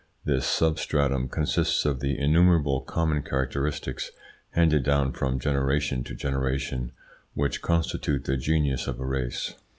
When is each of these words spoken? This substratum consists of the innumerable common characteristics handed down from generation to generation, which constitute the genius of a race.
This 0.25 0.47
substratum 0.47 1.29
consists 1.29 1.85
of 1.85 1.99
the 1.99 2.17
innumerable 2.17 2.81
common 2.81 3.21
characteristics 3.21 4.09
handed 4.49 4.81
down 4.81 5.13
from 5.13 5.37
generation 5.37 6.03
to 6.05 6.15
generation, 6.15 6.91
which 7.35 7.61
constitute 7.61 8.23
the 8.23 8.35
genius 8.35 8.87
of 8.87 8.99
a 8.99 9.05
race. 9.05 9.53